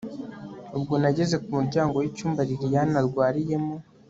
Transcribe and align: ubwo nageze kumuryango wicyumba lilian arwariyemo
ubwo 0.77 0.93
nageze 1.01 1.35
kumuryango 1.43 1.93
wicyumba 1.97 2.41
lilian 2.49 2.91
arwariyemo 3.01 3.75